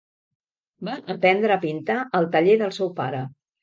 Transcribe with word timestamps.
Va 0.87 0.95
aprendre 1.15 1.59
a 1.59 1.61
pintar 1.69 2.01
al 2.23 2.29
taller 2.39 2.61
del 2.67 2.79
seu 2.83 2.95
pare. 3.03 3.27